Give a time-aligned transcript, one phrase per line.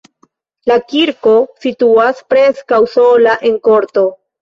[0.71, 1.35] La kirko
[1.67, 4.13] situas preskaŭ sola en korto.